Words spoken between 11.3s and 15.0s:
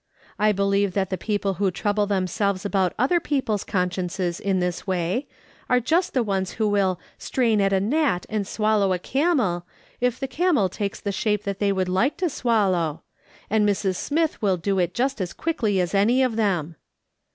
that they would like to swallow; and Mrs. Smith will do it